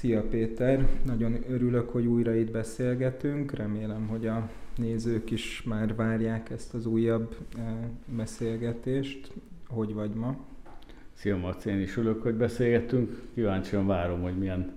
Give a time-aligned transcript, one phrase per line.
[0.00, 3.52] Szia Péter, nagyon örülök, hogy újra itt beszélgetünk.
[3.52, 7.62] Remélem, hogy a nézők is már várják ezt az újabb eh,
[8.16, 9.32] beszélgetést.
[9.68, 10.36] Hogy vagy ma?
[11.12, 13.20] Szia Marci, én is örülök, hogy beszélgetünk.
[13.34, 14.72] Kíváncsian várom, hogy milyen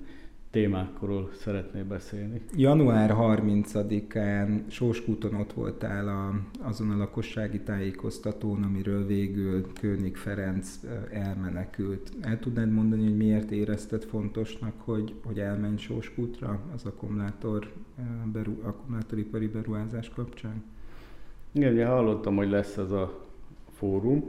[0.54, 2.41] témákról szeretnél beszélni?
[2.55, 10.80] Január 30-án Sóskúton ott voltál a, azon a lakossági tájékoztatón, amiről végül König Ferenc
[11.12, 12.12] elmenekült.
[12.21, 17.72] El tudnád mondani, hogy miért érezted fontosnak, hogy, hogy elmenj Sóskútra az akkumulátor,
[18.34, 20.63] beru, akkumulátoripari beruházás kapcsán?
[21.52, 23.26] Igen, ugye hallottam, hogy lesz ez a
[23.72, 24.23] fórum,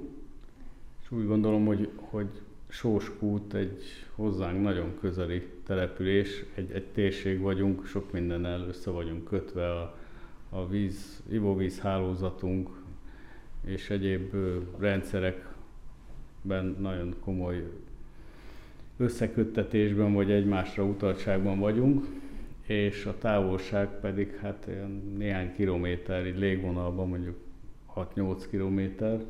[1.02, 2.28] és úgy gondolom, hogy, hogy
[2.74, 3.82] Sóskút egy
[4.14, 9.96] hozzánk nagyon közeli település, egy, egy térség vagyunk, sok mindennel össze vagyunk kötve, a,
[10.50, 12.68] a víz, ivóvíz hálózatunk
[13.64, 14.34] és egyéb
[14.78, 17.70] rendszerekben nagyon komoly
[18.96, 22.06] összeköttetésben vagy egymásra utaltságban vagyunk,
[22.62, 24.68] és a távolság pedig hát
[25.16, 27.36] néhány kilométer, így légvonalban mondjuk
[27.94, 29.24] 6-8 kilométer,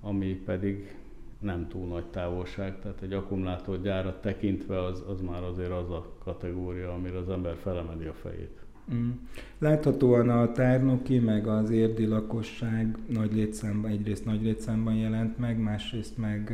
[0.00, 0.94] ami pedig
[1.40, 6.92] nem túl nagy távolság, tehát egy akkumulátorgyárat tekintve az, az már azért az a kategória,
[6.92, 8.60] amire az ember felemeli a fejét.
[8.94, 9.10] Mm.
[9.58, 16.18] Láthatóan a tárnoki, meg az érdi lakosság nagy létszámban, egyrészt nagy létszámban jelent meg, másrészt
[16.18, 16.52] meg,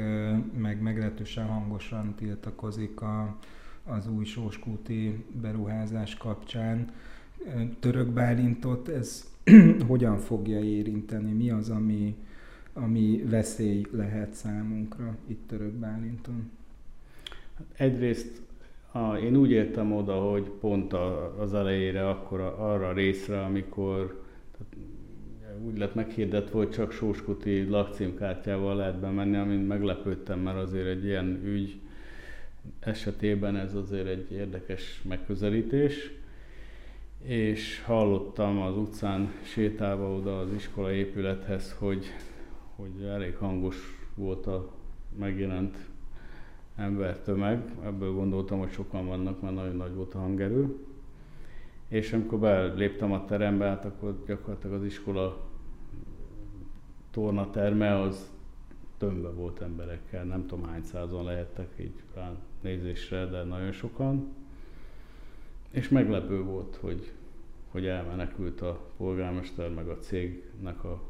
[0.58, 3.36] meg meglehetősen hangosan tiltakozik a,
[3.84, 6.90] az új sóskúti beruházás kapcsán.
[7.80, 9.32] Török Bálintot ez
[9.88, 11.32] hogyan fogja érinteni?
[11.32, 12.16] Mi az, ami,
[12.76, 16.50] ami veszély lehet számunkra itt Török Bálinton?
[17.76, 18.40] Egyrészt
[18.92, 23.42] a, én úgy értem oda, hogy pont a, az elejére, akkor a, arra a részre,
[23.44, 24.76] amikor tehát
[25.64, 31.40] úgy lett meghirdetve, hogy csak Sóskuti lakcímkártyával lehet bemenni, amin meglepődtem, mert azért egy ilyen
[31.44, 31.80] ügy
[32.80, 36.10] esetében ez azért egy érdekes megközelítés.
[37.22, 42.06] És hallottam az utcán sétálva oda az iskola épülethez, hogy
[42.76, 43.76] hogy elég hangos
[44.14, 44.70] volt a
[45.18, 45.76] megjelent
[46.76, 47.74] embertömeg.
[47.84, 50.76] Ebből gondoltam, hogy sokan vannak, mert nagyon nagy volt a hangerő.
[51.88, 55.40] És amikor beléptem a terembe, hát akkor gyakorlatilag az iskola
[57.10, 58.30] tornaterme az
[58.98, 62.02] tömve volt emberekkel, nem tudom hány százan lehettek így
[62.60, 64.34] nézésre, de nagyon sokan.
[65.70, 67.12] És meglepő volt, hogy,
[67.70, 71.02] hogy elmenekült a polgármester meg a cégnek a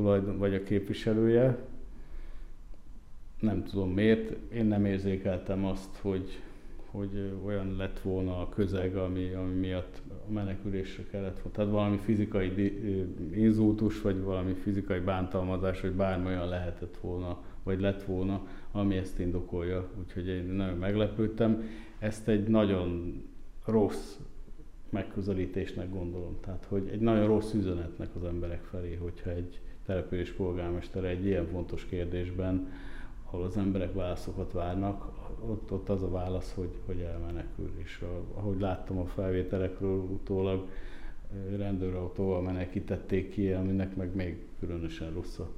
[0.00, 1.58] tulajdon, vagy a képviselője.
[3.40, 6.40] Nem tudom miért, én nem érzékeltem azt, hogy,
[6.90, 11.50] hogy olyan lett volna a közeg, ami, ami miatt a menekülésre kellett volna.
[11.50, 12.72] Tehát valami fizikai
[13.34, 19.18] inzultus, vagy valami fizikai bántalmazás, vagy bármi olyan lehetett volna, vagy lett volna, ami ezt
[19.18, 19.88] indokolja.
[19.98, 21.62] Úgyhogy én nagyon meglepődtem.
[21.98, 23.22] Ezt egy nagyon
[23.64, 24.16] rossz
[24.90, 26.36] megközelítésnek gondolom.
[26.40, 29.60] Tehát, hogy egy nagyon rossz üzenetnek az emberek felé, hogyha egy,
[29.90, 32.68] település polgármestere egy ilyen fontos kérdésben,
[33.24, 35.06] ahol az emberek válaszokat várnak,
[35.46, 37.70] ott, ott az a válasz, hogy, hogy elmenekül.
[37.76, 40.68] És ahogy láttam a felvételekről utólag,
[41.56, 45.48] rendőrautóval menekítették ki, aminek meg még különösen rossz a,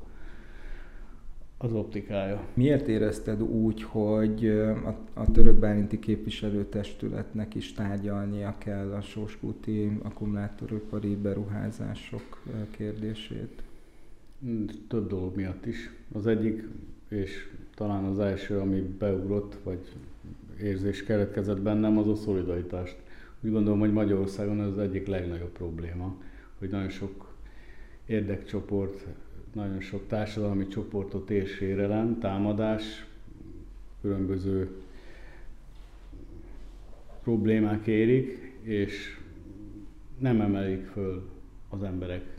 [1.59, 2.47] az optikája.
[2.55, 11.17] Miért érezted úgy, hogy a, a török bálinti képviselőtestületnek is tárgyalnia kell a sóskúti akkumulátoripari
[11.17, 13.63] beruházások kérdését?
[14.89, 15.91] Több dolog miatt is.
[16.13, 16.69] Az egyik,
[17.09, 19.79] és talán az első, ami beugrott, vagy
[20.61, 22.97] érzés keletkezett bennem, az a szolidaritást.
[23.41, 26.17] Úgy gondolom, hogy Magyarországon ez az egyik legnagyobb probléma,
[26.59, 27.35] hogy nagyon sok
[28.07, 29.07] érdekcsoport,
[29.53, 33.07] nagyon sok társadalmi csoportot ér sérelem, támadás,
[34.01, 34.71] különböző
[37.23, 39.19] problémák érik, és
[40.19, 41.29] nem emelik föl
[41.69, 42.32] az emberek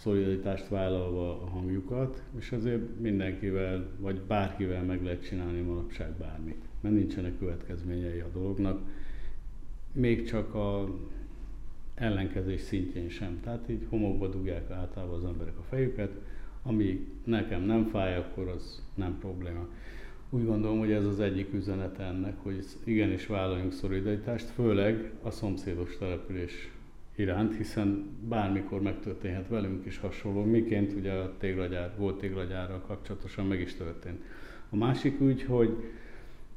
[0.00, 6.94] szolidaritást vállalva a hangjukat, és azért mindenkivel, vagy bárkivel meg lehet csinálni manapság bármit, mert
[6.94, 8.80] nincsenek következményei a dolognak,
[9.92, 10.98] még csak a
[11.94, 13.40] ellenkezés szintjén sem.
[13.42, 16.12] Tehát így homokba dugják általában az emberek a fejüket,
[16.62, 19.68] ami nekem nem fáj, akkor az nem probléma.
[20.30, 25.96] Úgy gondolom, hogy ez az egyik üzenet ennek, hogy igenis vállaljunk szolidaritást, főleg a szomszédos
[25.98, 26.70] település
[27.20, 33.60] iránt, hiszen bármikor megtörténhet velünk is hasonló, miként ugye a téglagyár, volt téglagyárral kapcsolatosan meg
[33.60, 34.22] is történt.
[34.70, 35.76] A másik úgy, hogy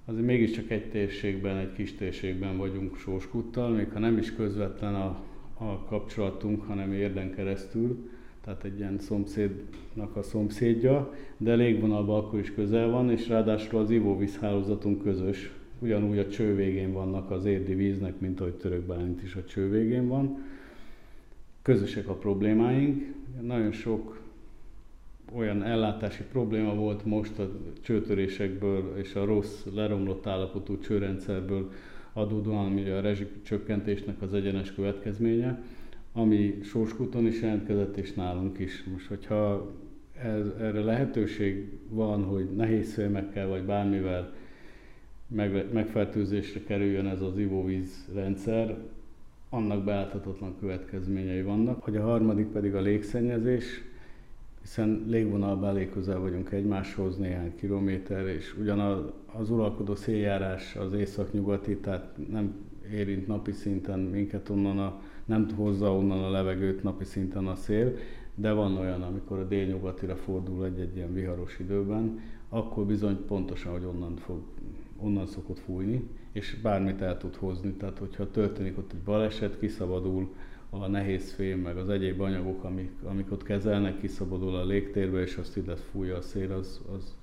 [0.06, 5.24] azért mégiscsak egy térségben, egy kis térségben vagyunk Sóskuttal, még ha nem is közvetlen a,
[5.58, 8.10] a kapcsolatunk, hanem érden keresztül,
[8.44, 13.90] tehát egy ilyen szomszédnak a szomszédja, de légvonalban akkor is közel van, és ráadásul az
[13.90, 15.52] ivóvízhálózatunk közös,
[15.84, 19.70] ugyanúgy a cső végén vannak az érdi víznek, mint ahogy Török Bálint is a cső
[19.70, 20.38] végén van.
[21.62, 24.22] Közösek a problémáink, nagyon sok
[25.34, 27.52] olyan ellátási probléma volt most a
[27.82, 31.72] csőtörésekből és a rossz, leromlott állapotú csőrendszerből
[32.14, 35.64] adódóan, ami a rezsicsökkentésnek az egyenes következménye,
[36.14, 38.84] ami Sóskúton is jelentkezett, és nálunk is.
[38.92, 39.72] Most, hogyha
[40.22, 44.34] ez, erre lehetőség van, hogy nehéz szélmekkel vagy bármivel
[45.34, 48.78] meg, megfertőzésre kerüljön ez az ivóvíz rendszer,
[49.50, 51.84] annak beáltatatlan következményei vannak.
[51.84, 53.66] Hogy a harmadik pedig a légszennyezés,
[54.62, 58.80] hiszen légvonalban elég közel vagyunk egymáshoz, néhány kilométer, és ugyan
[59.40, 62.56] az uralkodó széljárás az észak-nyugati, tehát nem
[62.92, 67.96] érint napi szinten minket onnan, a, nem hozza onnan a levegőt napi szinten a szél,
[68.36, 72.20] de van olyan, amikor a délnyugatira fordul egy-egy ilyen viharos időben,
[72.50, 74.42] akkor bizony pontosan, hogy onnan, fog,
[75.04, 77.72] onnan szokott fújni, és bármit el tud hozni.
[77.72, 80.34] Tehát, hogyha történik ott egy baleset, kiszabadul
[80.70, 85.36] a nehéz fém, meg az egyéb anyagok, amik, amik ott kezelnek, kiszabadul a légtérbe, és
[85.36, 87.16] azt ide fújja a szél, az, az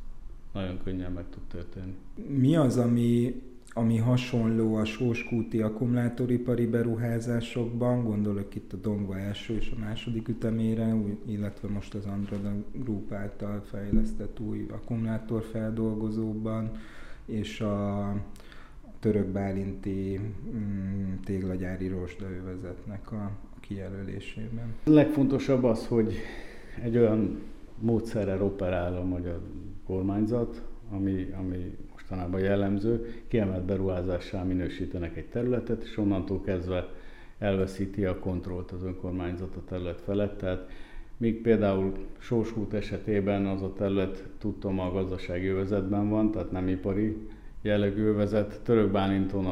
[0.53, 1.95] nagyon könnyen meg tud történni.
[2.29, 3.35] Mi az, ami
[3.73, 10.95] ami hasonló a sóskúti akkumulátoripari beruházásokban, gondolok itt a Dongva első és a második ütemére,
[11.27, 16.71] illetve most az Andrada Group által fejlesztett új akkumulátorfeldolgozóban,
[17.31, 18.15] és a
[19.01, 20.21] török bálinti
[20.55, 23.31] mm, téglagyári rozsdaövezetnek a
[23.61, 24.75] kijelölésében.
[24.85, 26.15] A legfontosabb az, hogy
[26.83, 27.41] egy olyan
[27.79, 29.41] módszerrel operál a magyar
[29.87, 36.89] kormányzat, ami, ami mostanában jellemző, kiemelt beruházással minősítenek egy területet, és onnantól kezdve
[37.39, 40.39] elveszíti a kontrollt az önkormányzat a terület felett.
[40.39, 40.71] Tehát
[41.21, 47.17] míg például Sóskút esetében az a terület tudtom a gazdasági övezetben van, tehát nem ipari
[47.63, 48.61] jellegű övezet.
[48.63, 49.47] Török Bálinton,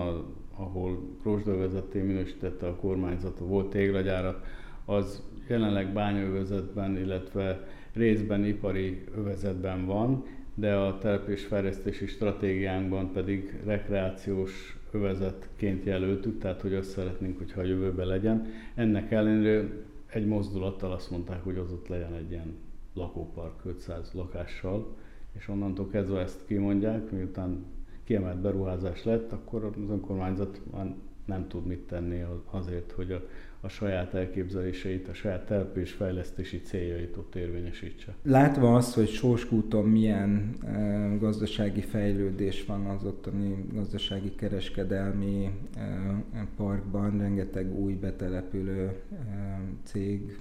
[0.56, 4.42] ahol Krosdövezetté minősítette a kormányzat, volt téglagyára,
[4.84, 10.24] az jelenleg bányaövezetben, illetve részben ipari övezetben van,
[10.54, 18.06] de a településfejlesztési stratégiánkban pedig rekreációs övezetként jelöltük, tehát hogy azt szeretnénk, hogyha a jövőben
[18.06, 18.46] legyen.
[18.74, 19.68] Ennek ellenére
[20.08, 22.56] egy mozdulattal azt mondták, hogy az ott legyen egy ilyen
[22.94, 24.96] lakópark 500 lakással,
[25.32, 27.64] és onnantól kezdve ezt kimondják, miután
[28.04, 30.94] kiemelt beruházás lett, akkor az önkormányzat már
[31.28, 33.22] nem tud mit tenni azért, hogy a
[33.60, 38.14] a saját elképzeléseit, a saját település fejlesztési céljait ott érvényesítse.
[38.22, 47.18] Látva azt, hogy Sóskúton milyen e, gazdasági fejlődés van az ottani gazdasági kereskedelmi e, parkban,
[47.18, 50.38] rengeteg új betelepülő e, cég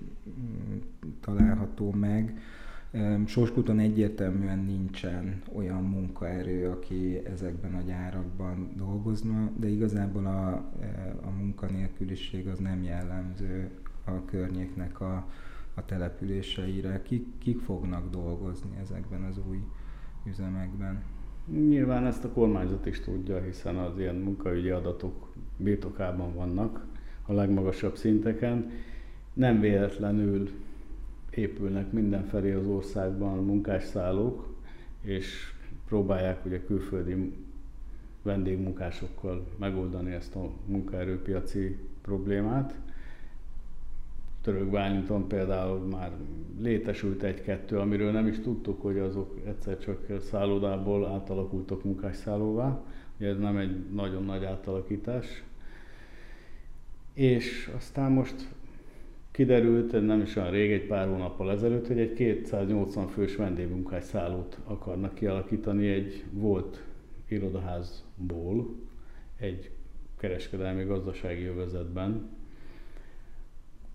[1.21, 2.39] található meg,
[3.25, 10.47] Sorskuton egyértelműen nincsen olyan munkaerő, aki ezekben a gyárakban dolgozna, de igazából a,
[11.21, 13.69] a munkanélküliség az nem jellemző
[14.05, 15.27] a környéknek a,
[15.73, 17.01] a településeire.
[17.01, 19.59] Kik, kik fognak dolgozni ezekben az új
[20.25, 21.03] üzemekben?
[21.45, 26.85] Nyilván ezt a kormányzat is tudja, hiszen az ilyen munkaügyi adatok birtokában vannak
[27.25, 28.71] a legmagasabb szinteken.
[29.33, 30.49] Nem véletlenül
[31.37, 34.55] épülnek mindenfelé az országban munkásszállók,
[35.01, 35.53] és
[35.87, 37.33] próbálják ugye külföldi
[38.21, 42.79] vendégmunkásokkal megoldani ezt a munkaerőpiaci problémát.
[44.41, 46.11] Török Bálinton például már
[46.59, 52.81] létesült egy-kettő, amiről nem is tudtuk, hogy azok egyszer csak szállodából átalakultak munkásszállóvá.
[53.19, 55.43] Ugye ez nem egy nagyon nagy átalakítás.
[57.13, 58.47] És aztán most
[59.37, 64.59] kiderült, nem is olyan rég, egy pár hónappal ezelőtt, hogy egy 280 fős vendégmunkás szállót
[64.63, 66.83] akarnak kialakítani egy volt
[67.27, 68.75] irodaházból,
[69.39, 69.71] egy
[70.19, 72.29] kereskedelmi gazdasági övezetben,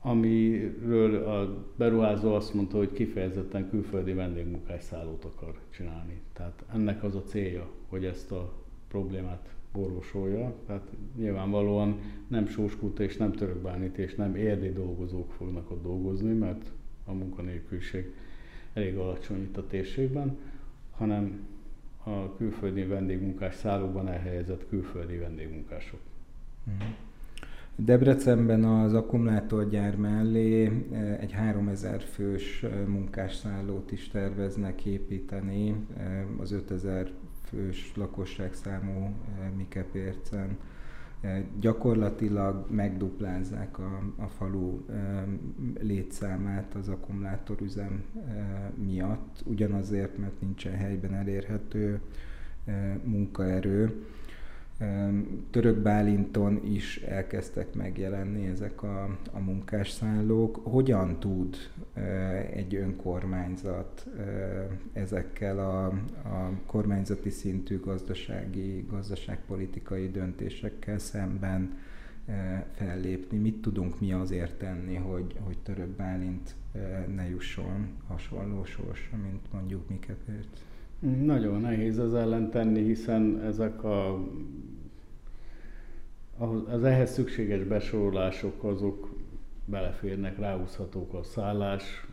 [0.01, 6.21] amiről a beruházó azt mondta, hogy kifejezetten külföldi vendégmunkás szállót akar csinálni.
[6.33, 8.53] Tehát ennek az a célja, hogy ezt a
[8.89, 10.55] problémát orvosolja.
[10.67, 10.87] Tehát
[11.17, 16.73] nyilvánvalóan nem Sóskút és nem Törökbánit és nem érdi dolgozók fognak ott dolgozni, mert
[17.05, 18.15] a munkanélküliség
[18.73, 20.37] elég alacsony itt a térségben,
[20.91, 21.47] hanem
[22.05, 26.01] a külföldi vendégmunkás szállókban elhelyezett külföldi vendégmunkások.
[26.65, 26.91] Mhm.
[27.77, 36.53] Debrecenben az akkumulátorgyár mellé eh, egy 3000 fős eh, munkásszállót is terveznek építeni eh, az
[36.53, 37.11] 5000
[37.53, 40.59] fős lakosságszámú eh, Mikepércen.
[41.21, 45.23] Eh, gyakorlatilag megduplázzák a, a falu eh,
[45.81, 48.05] létszámát az akkumulátorüzem
[48.75, 52.01] miatt, ugyanazért, mert nincsen helyben elérhető
[53.05, 54.05] munkaerő.
[55.51, 60.61] Török Bálinton is elkezdtek megjelenni ezek a, a munkásszállók.
[60.63, 61.57] Hogyan tud
[62.53, 64.07] egy önkormányzat
[64.93, 65.85] ezekkel a,
[66.29, 71.79] a kormányzati szintű gazdasági, gazdaságpolitikai döntésekkel szemben
[72.75, 73.39] fellépni?
[73.39, 76.55] Mit tudunk mi azért tenni, hogy, hogy Török Bálint
[77.15, 80.65] ne jusson hasonló sorsra, mint mondjuk mi kettőt?
[81.03, 84.29] Nagyon nehéz az ellen tenni, hiszen ezek a,
[86.67, 89.15] az ehhez szükséges besorolások azok
[89.65, 92.07] beleférnek, ráhúzhatók a szállás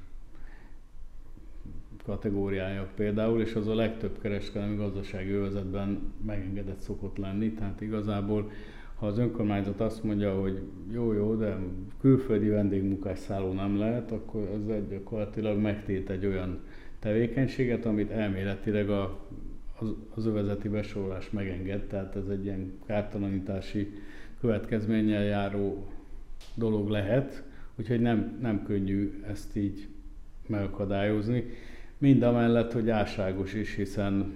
[2.04, 8.52] kategóriája például, és az a legtöbb kereskedelmi gazdasági övezetben megengedett szokott lenni, tehát igazából
[8.96, 11.58] ha az önkormányzat azt mondja, hogy jó, jó, de
[12.02, 16.60] külföldi vendégmunkás szálló nem lehet, akkor az gyakorlatilag megtét egy olyan
[17.00, 19.20] tevékenységet, amit elméletileg a,
[19.80, 23.92] az, az övezeti besorolás megenged, tehát ez egy ilyen kártalanítási
[24.40, 25.88] következménnyel járó
[26.54, 27.44] dolog lehet,
[27.76, 29.88] úgyhogy nem, nem könnyű ezt így
[30.48, 31.44] megakadályozni.
[31.98, 34.34] Mind a mellett, hogy álságos is, hiszen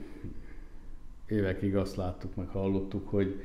[1.28, 3.42] évekig azt láttuk, meg hallottuk, hogy,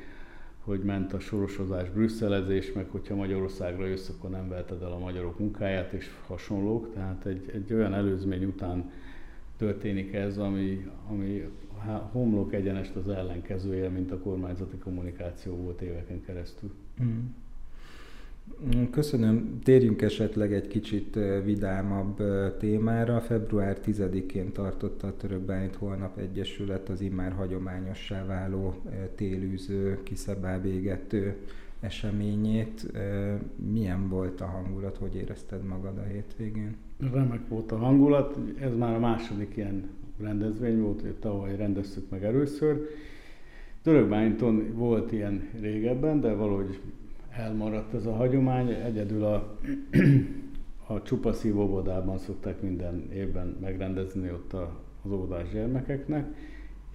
[0.61, 5.39] hogy ment a sorosozás, brüsszelezés, meg hogyha Magyarországra jössz, akkor nem veheted el a magyarok
[5.39, 6.95] munkáját, és hasonlók.
[6.95, 8.91] Tehát egy, egy olyan előzmény után
[9.59, 11.49] történik ez, ami, ami
[12.13, 16.71] homlok egyenest az ellenkezője, mint a kormányzati kommunikáció volt éveken keresztül.
[17.03, 17.25] Mm.
[18.91, 19.59] Köszönöm.
[19.63, 22.23] Térjünk esetleg egy kicsit vidámabb
[22.59, 23.21] témára.
[23.21, 28.75] Február 10-én tartotta a Török Bálint Holnap Egyesület az immár hagyományossá váló
[29.15, 31.37] télűző, kiszabál végető
[31.81, 32.93] eseményét.
[33.73, 36.77] Milyen volt a hangulat, hogy érezted magad a hétvégén?
[37.01, 39.91] Remek volt a hangulat, ez már a második ilyen
[40.21, 42.89] rendezvény volt, hogy tavaly rendeztük meg először.
[43.83, 46.81] Törökbányton volt ilyen régebben, de valahogy
[47.31, 48.69] elmaradt ez a hagyomány.
[48.69, 49.59] Egyedül a,
[50.87, 56.35] a csupaszív óvodában szokták minden évben megrendezni ott a, az óvodás gyermekeknek,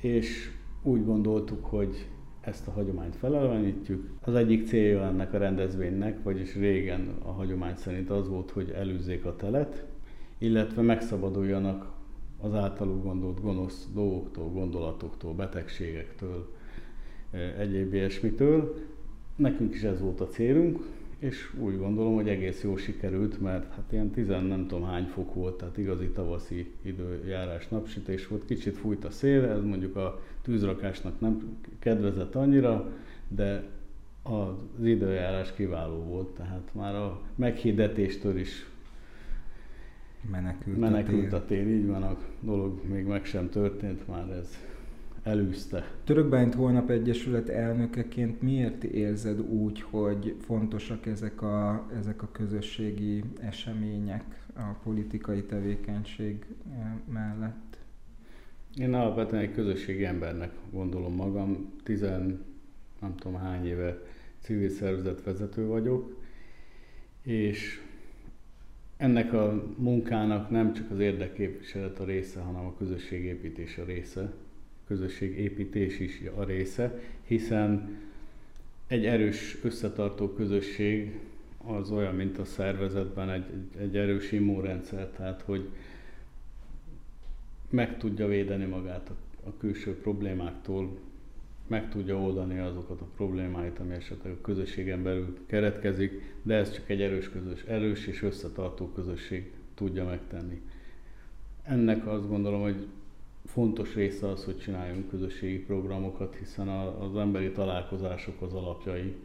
[0.02, 2.08] és úgy gondoltuk, hogy
[2.44, 4.10] ezt a hagyományt felelevenítjük.
[4.22, 9.26] Az egyik célja ennek a rendezvénynek, vagyis régen a hagyomány szerint az volt, hogy előzzék
[9.26, 9.86] a telet,
[10.38, 11.92] illetve megszabaduljanak
[12.42, 16.54] az általuk gondolt gonosz dolgoktól, gondolatoktól, betegségektől,
[17.58, 18.76] egyéb ilyesmitől.
[19.36, 20.80] Nekünk is ez volt a célunk,
[21.24, 25.34] és úgy gondolom, hogy egész jól sikerült, mert hát ilyen tizen nem tudom hány fok
[25.34, 31.20] volt, tehát igazi tavaszi időjárás napsütés volt, kicsit fújt a szél, ez mondjuk a tűzrakásnak
[31.20, 32.92] nem kedvezett annyira,
[33.28, 33.64] de
[34.24, 38.66] az időjárás kiváló volt, tehát már a meghirdetéstől is
[40.32, 41.60] menekült, menekült a, tél.
[41.60, 41.76] a tél.
[41.76, 44.58] Így van, a dolog még meg sem történt, már ez
[45.24, 45.92] elűzte.
[46.04, 54.24] Törökbányt Holnap Egyesület elnökeként miért érzed úgy, hogy fontosak ezek a, ezek a közösségi események
[54.56, 57.78] a politikai tevékenység eh, mellett?
[58.76, 61.74] Én alapvetően egy közösségi embernek gondolom magam.
[61.84, 62.46] Tizen,
[63.02, 64.02] nem tudom hány éve
[64.40, 66.22] civil szervezet vezető vagyok,
[67.22, 67.82] és
[68.98, 74.34] ennek a munkának nem csak az érdekképviselet a része, hanem a közösségépítés a része,
[74.94, 77.98] közösségépítés is a része, hiszen
[78.88, 81.20] egy erős összetartó közösség
[81.58, 83.46] az olyan, mint a szervezetben egy,
[83.80, 85.70] egy, erős immunrendszer, tehát hogy
[87.70, 89.16] meg tudja védeni magát a,
[89.48, 90.98] a külső problémáktól,
[91.68, 96.90] meg tudja oldani azokat a problémáit, ami esetleg a közösségen belül keretkezik, de ez csak
[96.90, 100.62] egy erős, közös, erős és összetartó közösség tudja megtenni.
[101.64, 102.88] Ennek azt gondolom, hogy
[103.46, 109.16] fontos része az, hogy csináljunk közösségi programokat, hiszen az emberi találkozások az alapjai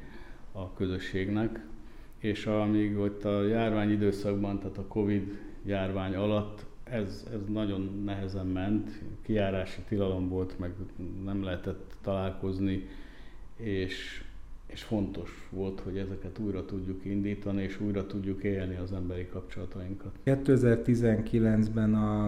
[0.52, 1.66] a közösségnek,
[2.18, 8.46] és amíg ott a járvány időszakban, tehát a Covid járvány alatt ez, ez nagyon nehezen
[8.46, 8.90] ment,
[9.22, 10.72] kiárási tilalom volt, meg
[11.24, 12.88] nem lehetett találkozni,
[13.56, 14.24] és,
[14.72, 20.18] és fontos volt, hogy ezeket újra tudjuk indítani, és újra tudjuk élni az emberi kapcsolatainkat.
[20.24, 22.24] 2019-ben a,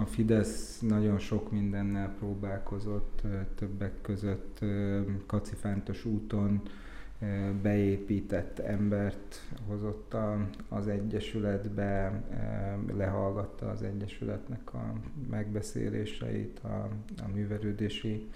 [0.00, 3.22] a Fidesz nagyon sok mindennel próbálkozott,
[3.54, 4.58] többek között
[5.26, 6.62] kacifántos úton,
[7.62, 12.22] beépített embert hozott a, az Egyesületbe,
[12.96, 14.92] lehallgatta az Egyesületnek a
[15.30, 16.88] megbeszéléseit a,
[17.22, 18.28] a művelődési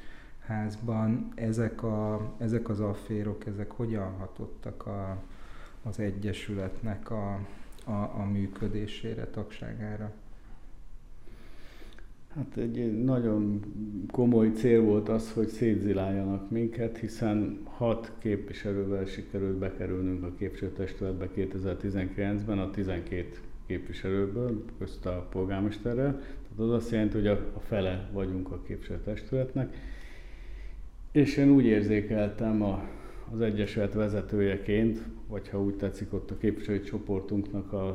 [0.48, 1.32] házban.
[1.34, 5.22] Ezek, a, ezek az afférok, ezek hogyan hatottak a,
[5.82, 7.40] az Egyesületnek a,
[7.84, 10.12] a, a működésére, tagságára?
[12.34, 13.60] Hát egy nagyon
[14.10, 22.58] komoly cél volt az, hogy szétziláljanak minket, hiszen hat képviselővel sikerült bekerülnünk a képviselőtestületbe 2019-ben,
[22.58, 23.26] a 12
[23.66, 26.12] képviselőből, közt a polgármesterrel.
[26.12, 29.76] Tehát az azt jelenti, hogy a, a fele vagyunk a képviselőtestületnek.
[31.18, 32.88] És én úgy érzékeltem a,
[33.32, 37.86] az Egyesület vezetőjeként, vagy ha úgy tetszik, ott a képviselői csoportunknak a,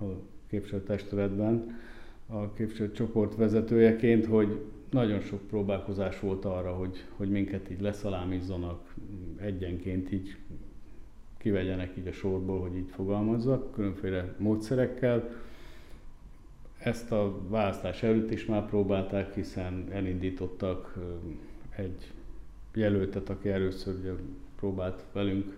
[0.00, 0.04] a
[0.46, 1.78] képviselőtestületben,
[2.26, 4.60] a képviselőcsoport vezetőjeként, hogy
[4.90, 8.94] nagyon sok próbálkozás volt arra, hogy, hogy minket így leszalámizzanak,
[9.40, 10.36] egyenként így
[11.38, 15.28] kivegyenek így a sorból, hogy így fogalmazzak, különféle módszerekkel.
[16.78, 20.94] Ezt a választás előtt is már próbálták, hiszen elindítottak
[21.76, 22.14] egy
[22.76, 24.12] jelöltet, aki először ugye
[24.56, 25.56] próbált velünk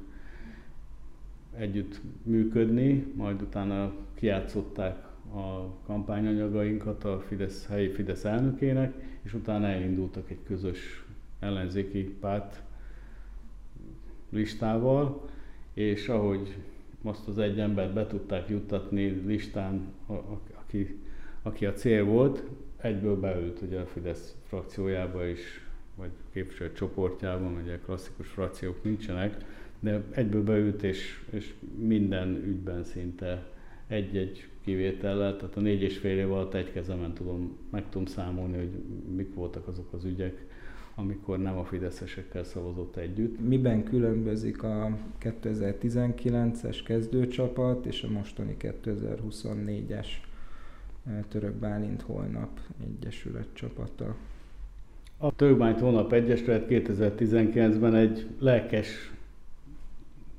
[1.57, 10.31] együtt működni, majd utána kiátszották a kampányanyagainkat a Fidesz, helyi Fidesz elnökének, és utána elindultak
[10.31, 11.05] egy közös
[11.41, 12.63] ellenzéki párt
[14.31, 15.29] listával,
[15.75, 16.57] és ahogy
[17.03, 19.93] azt az egy embert be tudták juttatni listán,
[20.59, 21.01] aki,
[21.43, 22.43] aki a cél volt,
[22.77, 25.68] egyből beült ugye a Fidesz frakciójába is,
[25.99, 29.45] vagy képviselő csoportjában, ugye klasszikus frakciók nincsenek,
[29.81, 33.47] de egyből beült, és, és minden ügyben szinte
[33.87, 38.57] egy-egy kivétellel, tehát a négy és fél év alatt egy kezemen tudom, meg tudom számolni,
[38.57, 38.71] hogy
[39.17, 40.47] mik voltak azok az ügyek,
[40.95, 43.41] amikor nem a fideszesekkel szavazott együtt.
[43.41, 50.07] Miben különbözik a 2019-es kezdőcsapat és a mostani 2024-es
[51.07, 54.17] eh, Török Bálint Holnap Egyesület csapata?
[55.21, 59.13] A Török Bálint Holnap Egyesület 2019-ben egy lelkes,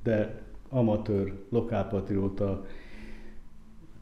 [0.02, 2.66] de amatőr, lokálpatrióta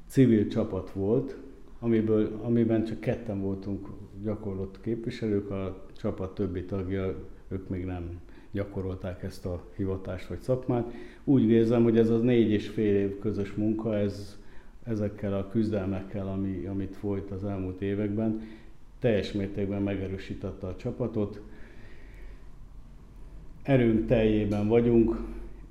[0.07, 1.37] civil csapat volt,
[1.79, 3.89] amiből, amiben csak ketten voltunk
[4.23, 7.15] gyakorlott képviselők, a csapat többi tagja,
[7.49, 8.21] ők még nem
[8.51, 10.93] gyakorolták ezt a hivatást vagy szakmát.
[11.25, 14.39] Úgy érzem, hogy ez az négy és fél év közös munka, ez
[14.83, 18.43] ezekkel a küzdelmekkel, ami, amit folyt az elmúlt években,
[18.99, 21.41] teljes mértékben megerősítette a csapatot.
[23.63, 25.17] Erőnk teljében vagyunk,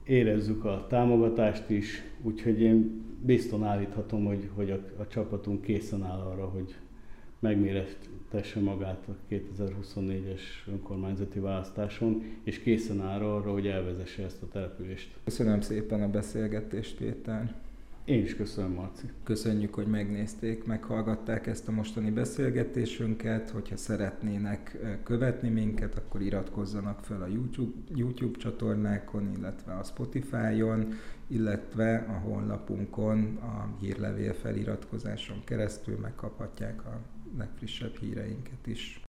[0.04, 6.20] érezzük a támogatást is, úgyhogy én bizton állíthatom, hogy, hogy a, a csapatunk készen áll
[6.20, 6.76] arra, hogy
[7.40, 15.16] megméretesse magát a 2024-es önkormányzati választáson, és készen áll arra, hogy elvezesse ezt a települést.
[15.24, 17.67] Köszönöm szépen a beszélgetést, Péter.
[18.08, 19.06] Én is köszönöm, Marci.
[19.24, 23.50] Köszönjük, hogy megnézték, meghallgatták ezt a mostani beszélgetésünket.
[23.50, 30.94] Hogyha szeretnének követni minket, akkor iratkozzanak fel a YouTube, YouTube csatornákon, illetve a Spotify-on,
[31.28, 37.00] illetve a honlapunkon a hírlevél feliratkozáson keresztül megkaphatják a
[37.38, 39.07] legfrissebb híreinket is.